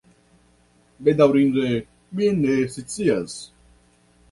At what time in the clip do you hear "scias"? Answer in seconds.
2.79-3.39